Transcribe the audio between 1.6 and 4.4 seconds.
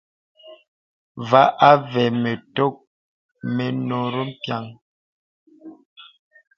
àvə mə tòk mə nòrí